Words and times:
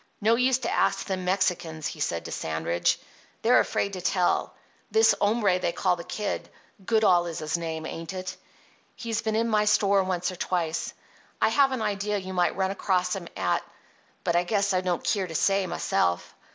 "No 0.19 0.33
use 0.35 0.57
to 0.57 0.71
ask 0.73 1.05
them 1.05 1.25
Mexicans," 1.25 1.85
he 1.85 1.99
said 1.99 2.25
to 2.25 2.31
Sandridge. 2.31 2.99
"They're 3.43 3.59
afraid 3.59 3.93
to 3.93 4.01
tell. 4.01 4.55
This 4.89 5.13
hombre 5.21 5.59
they 5.59 5.71
call 5.71 5.95
the 5.95 6.03
Kid—Goodall 6.03 7.27
is 7.27 7.37
his 7.37 7.55
name, 7.55 7.85
ain't 7.85 8.11
it?—he's 8.11 9.21
been 9.21 9.35
in 9.35 9.47
my 9.47 9.65
store 9.65 10.01
once 10.03 10.31
or 10.31 10.37
twice. 10.37 10.95
I 11.39 11.49
have 11.49 11.71
an 11.71 11.83
idea 11.83 12.17
you 12.17 12.33
might 12.33 12.55
run 12.57 12.71
across 12.71 13.15
him 13.15 13.27
at—but 13.37 14.35
I 14.35 14.43
guess 14.43 14.73
I 14.73 14.81
don't 14.81 15.03
keer 15.03 15.27
to 15.27 15.35
say, 15.35 15.67
myself. 15.67 16.33